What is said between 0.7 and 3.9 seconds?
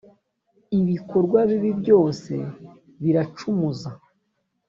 ibikorwa bibi byose biracumuza